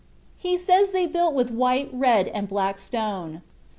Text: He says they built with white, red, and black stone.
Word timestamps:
He 0.39 0.57
says 0.57 0.93
they 0.93 1.05
built 1.05 1.35
with 1.35 1.51
white, 1.51 1.87
red, 1.93 2.27
and 2.29 2.49
black 2.49 2.79
stone. 2.79 3.43